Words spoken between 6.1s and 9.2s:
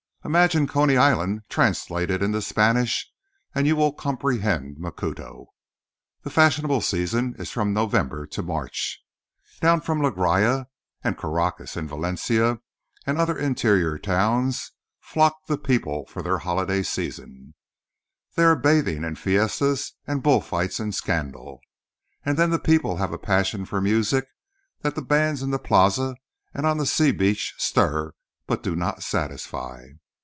The fashionable season is from November to March.